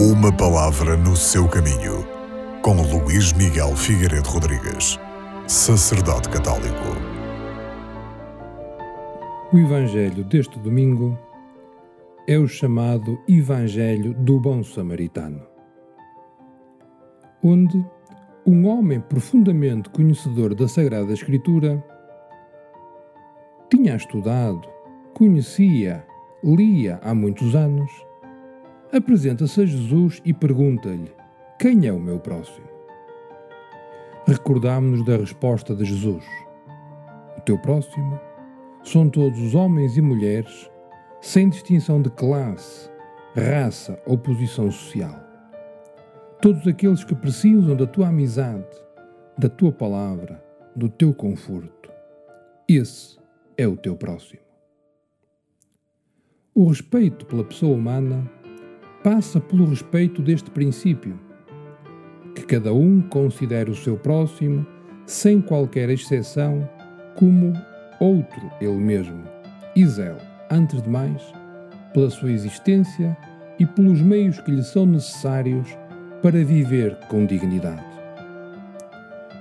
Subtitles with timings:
[0.00, 2.06] Uma palavra no seu caminho,
[2.62, 4.96] com Luís Miguel Figueiredo Rodrigues,
[5.48, 6.86] sacerdote católico.
[9.52, 11.18] O Evangelho deste domingo
[12.28, 15.44] é o chamado Evangelho do Bom Samaritano,
[17.42, 17.84] onde
[18.46, 21.84] um homem profundamente conhecedor da Sagrada Escritura
[23.68, 24.60] tinha estudado,
[25.12, 26.06] conhecia,
[26.44, 27.90] lia há muitos anos
[28.92, 31.12] apresenta-se a Jesus e pergunta-lhe:
[31.58, 32.66] Quem é o meu próximo?
[34.26, 36.24] Recordámo-nos da resposta de Jesus:
[37.36, 38.20] O teu próximo
[38.84, 40.70] são todos os homens e mulheres,
[41.20, 42.90] sem distinção de classe,
[43.34, 45.18] raça ou posição social.
[46.40, 48.66] Todos aqueles que precisam da tua amizade,
[49.36, 50.42] da tua palavra,
[50.74, 51.90] do teu conforto.
[52.68, 53.18] Esse
[53.56, 54.40] é o teu próximo.
[56.54, 58.30] O respeito pela pessoa humana
[59.08, 61.18] passa pelo respeito deste princípio,
[62.34, 64.66] que cada um considere o seu próximo,
[65.06, 66.68] sem qualquer exceção,
[67.16, 67.54] como
[67.98, 69.24] outro ele mesmo,
[69.74, 69.86] e
[70.50, 71.22] antes de mais,
[71.94, 73.16] pela sua existência
[73.58, 75.66] e pelos meios que lhe são necessários
[76.20, 77.82] para viver com dignidade.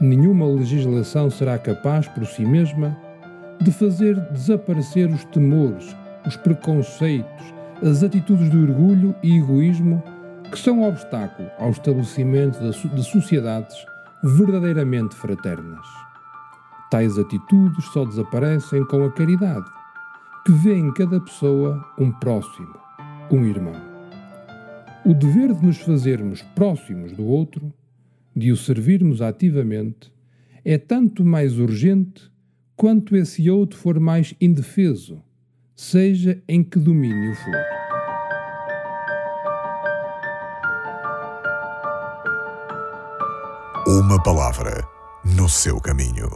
[0.00, 2.96] Nenhuma legislação será capaz por si mesma
[3.60, 10.02] de fazer desaparecer os temores, os preconceitos, as atitudes de orgulho e egoísmo
[10.50, 13.76] que são obstáculo ao estabelecimento de sociedades
[14.22, 15.86] verdadeiramente fraternas.
[16.90, 19.66] Tais atitudes só desaparecem com a caridade,
[20.44, 22.74] que vê em cada pessoa um próximo,
[23.30, 23.80] um irmão.
[25.04, 27.72] O dever de nos fazermos próximos do outro,
[28.34, 30.12] de o servirmos ativamente,
[30.64, 32.28] é tanto mais urgente
[32.74, 35.22] quanto esse outro for mais indefeso
[35.78, 37.54] seja em que domínio for.
[43.86, 44.84] Uma palavra
[45.24, 46.28] no seu caminho.